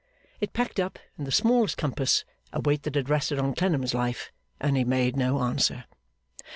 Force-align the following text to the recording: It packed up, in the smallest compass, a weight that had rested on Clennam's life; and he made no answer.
It 0.39 0.51
packed 0.53 0.79
up, 0.79 0.97
in 1.15 1.25
the 1.25 1.31
smallest 1.31 1.77
compass, 1.77 2.25
a 2.51 2.59
weight 2.59 2.81
that 2.81 2.95
had 2.95 3.07
rested 3.07 3.37
on 3.37 3.53
Clennam's 3.53 3.93
life; 3.93 4.31
and 4.59 4.75
he 4.75 4.83
made 4.83 5.15
no 5.15 5.43
answer. 5.43 5.85